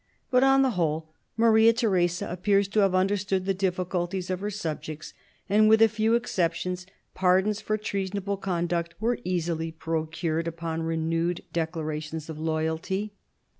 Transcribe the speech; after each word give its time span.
But, 0.31 0.43
on 0.43 0.63
the 0.63 0.71
whole, 0.71 1.09
Maria 1.37 1.73
Theresa 1.73 2.27
appears 2.31 2.67
to 2.69 2.79
have 2.79 2.95
understood 2.95 3.45
the 3.45 3.53
difficulties 3.53 4.31
of 4.31 4.39
her 4.39 4.49
subjects, 4.49 5.13
and, 5.47 5.69
with 5.69 5.79
a 5.79 5.87
few 5.87 6.15
exceptions, 6.15 6.87
pardons 7.13 7.61
for 7.61 7.77
treasonable 7.77 8.37
conduct 8.37 8.95
were 8.99 9.19
easily 9.23 9.71
procured 9.71 10.47
upon 10.47 10.81
renewed 10.81 11.43
declarations 11.53 12.31
of 12.31 12.39
loyalty. 12.39 13.13